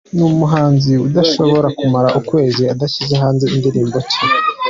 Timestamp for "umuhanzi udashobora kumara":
0.31-2.09